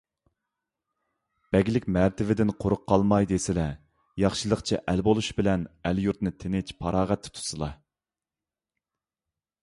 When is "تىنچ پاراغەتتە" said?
6.45-7.33